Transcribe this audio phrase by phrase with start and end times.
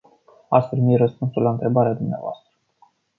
[0.49, 2.51] Ați primit răspunsul la întrebarea dvs.